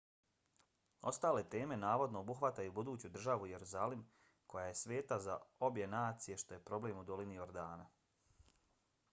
ostale 1.09 1.43
teme 1.55 1.75
navodno 1.81 2.23
obuhvataju 2.25 2.73
buduću 2.79 3.11
državu 3.17 3.49
jerusalim 3.51 4.01
koja 4.55 4.65
je 4.71 4.79
sveta 4.81 5.19
za 5.27 5.37
obje 5.69 5.91
nacije 5.97 6.41
što 6.45 6.59
je 6.61 6.65
problem 6.73 7.05
u 7.05 7.07
dolini 7.13 7.39
jordana 7.43 7.89